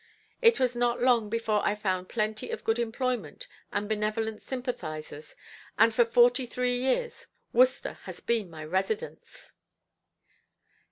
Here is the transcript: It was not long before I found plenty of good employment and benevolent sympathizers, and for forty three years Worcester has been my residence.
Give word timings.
It 0.41 0.59
was 0.59 0.75
not 0.75 0.99
long 0.99 1.29
before 1.29 1.63
I 1.63 1.75
found 1.75 2.09
plenty 2.09 2.49
of 2.49 2.63
good 2.63 2.79
employment 2.79 3.47
and 3.71 3.87
benevolent 3.87 4.41
sympathizers, 4.41 5.35
and 5.77 5.93
for 5.93 6.05
forty 6.05 6.47
three 6.47 6.79
years 6.79 7.27
Worcester 7.53 7.99
has 8.05 8.19
been 8.19 8.49
my 8.49 8.65
residence. 8.65 9.51